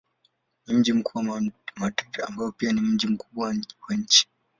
Mji 0.67 0.93
mkuu 0.93 1.21
ni 1.39 1.51
Madrid 1.75 2.21
ambayo 2.27 2.49
ni 2.49 2.53
pia 2.57 2.73
mji 2.73 3.07
mkubwa 3.07 3.55
wa 3.89 3.95
nchi. 3.97 4.27